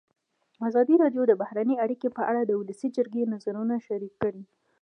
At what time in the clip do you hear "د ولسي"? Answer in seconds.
2.45-2.87